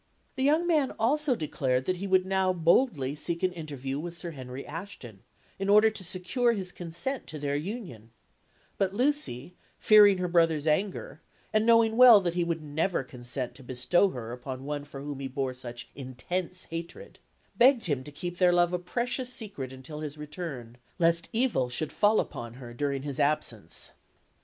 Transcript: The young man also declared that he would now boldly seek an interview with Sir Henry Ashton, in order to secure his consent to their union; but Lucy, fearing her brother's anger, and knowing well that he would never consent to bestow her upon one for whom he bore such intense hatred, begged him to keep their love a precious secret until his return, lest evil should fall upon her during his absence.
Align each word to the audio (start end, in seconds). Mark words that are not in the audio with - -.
The 0.35 0.41
young 0.41 0.65
man 0.65 0.93
also 0.97 1.35
declared 1.35 1.85
that 1.85 1.97
he 1.97 2.07
would 2.07 2.25
now 2.25 2.51
boldly 2.53 3.13
seek 3.13 3.43
an 3.43 3.51
interview 3.51 3.99
with 3.99 4.17
Sir 4.17 4.31
Henry 4.31 4.65
Ashton, 4.65 5.21
in 5.59 5.69
order 5.69 5.91
to 5.91 6.03
secure 6.03 6.53
his 6.53 6.71
consent 6.71 7.27
to 7.27 7.37
their 7.37 7.55
union; 7.55 8.09
but 8.79 8.95
Lucy, 8.95 9.53
fearing 9.77 10.17
her 10.17 10.27
brother's 10.27 10.65
anger, 10.65 11.21
and 11.53 11.67
knowing 11.67 11.97
well 11.97 12.19
that 12.19 12.33
he 12.33 12.43
would 12.43 12.63
never 12.63 13.03
consent 13.03 13.53
to 13.53 13.61
bestow 13.63 14.09
her 14.09 14.31
upon 14.31 14.65
one 14.65 14.85
for 14.85 15.01
whom 15.01 15.19
he 15.19 15.27
bore 15.27 15.53
such 15.53 15.89
intense 15.93 16.63
hatred, 16.71 17.19
begged 17.55 17.85
him 17.85 18.03
to 18.03 18.11
keep 18.11 18.39
their 18.39 18.51
love 18.51 18.73
a 18.73 18.79
precious 18.79 19.31
secret 19.31 19.71
until 19.71 19.99
his 19.99 20.17
return, 20.17 20.77
lest 20.97 21.29
evil 21.31 21.69
should 21.69 21.91
fall 21.93 22.19
upon 22.19 22.55
her 22.55 22.73
during 22.73 23.03
his 23.03 23.19
absence. 23.19 23.91